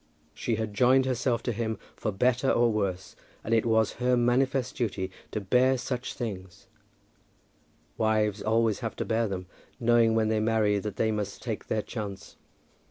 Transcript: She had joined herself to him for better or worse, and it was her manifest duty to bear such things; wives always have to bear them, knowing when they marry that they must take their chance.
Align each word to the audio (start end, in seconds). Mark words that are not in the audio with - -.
She 0.33 0.55
had 0.55 0.73
joined 0.73 1.05
herself 1.05 1.43
to 1.43 1.51
him 1.51 1.77
for 1.95 2.11
better 2.11 2.49
or 2.49 2.71
worse, 2.71 3.15
and 3.43 3.53
it 3.53 3.67
was 3.67 3.93
her 4.01 4.17
manifest 4.17 4.75
duty 4.75 5.11
to 5.29 5.39
bear 5.39 5.77
such 5.77 6.15
things; 6.15 6.65
wives 7.99 8.41
always 8.41 8.79
have 8.79 8.95
to 8.95 9.05
bear 9.05 9.27
them, 9.27 9.45
knowing 9.79 10.15
when 10.15 10.29
they 10.29 10.39
marry 10.39 10.79
that 10.79 10.95
they 10.95 11.11
must 11.11 11.43
take 11.43 11.67
their 11.67 11.83
chance. 11.83 12.35